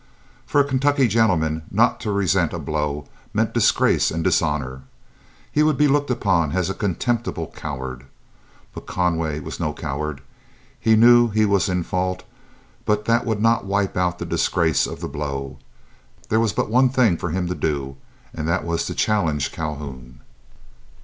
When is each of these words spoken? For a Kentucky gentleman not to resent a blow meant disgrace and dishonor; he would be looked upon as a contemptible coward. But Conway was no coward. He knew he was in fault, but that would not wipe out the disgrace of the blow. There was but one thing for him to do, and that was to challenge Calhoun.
For 0.47 0.59
a 0.59 0.63
Kentucky 0.67 1.07
gentleman 1.07 1.61
not 1.69 1.99
to 1.99 2.11
resent 2.11 2.53
a 2.53 2.57
blow 2.57 3.05
meant 3.35 3.53
disgrace 3.53 4.09
and 4.09 4.23
dishonor; 4.23 4.81
he 5.51 5.61
would 5.61 5.77
be 5.77 5.87
looked 5.87 6.09
upon 6.09 6.53
as 6.53 6.71
a 6.71 6.73
contemptible 6.73 7.45
coward. 7.55 8.05
But 8.73 8.87
Conway 8.87 9.41
was 9.41 9.59
no 9.59 9.73
coward. 9.73 10.21
He 10.79 10.95
knew 10.95 11.27
he 11.29 11.45
was 11.45 11.69
in 11.69 11.83
fault, 11.83 12.23
but 12.83 13.05
that 13.05 13.27
would 13.27 13.43
not 13.43 13.65
wipe 13.65 13.95
out 13.95 14.17
the 14.17 14.25
disgrace 14.25 14.87
of 14.87 15.01
the 15.01 15.07
blow. 15.07 15.59
There 16.29 16.39
was 16.39 16.51
but 16.51 16.71
one 16.71 16.89
thing 16.89 17.15
for 17.15 17.29
him 17.29 17.45
to 17.45 17.53
do, 17.53 17.97
and 18.33 18.47
that 18.47 18.63
was 18.65 18.85
to 18.85 18.95
challenge 18.95 19.51
Calhoun. 19.51 20.21